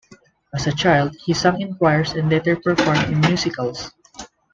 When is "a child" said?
0.65-1.15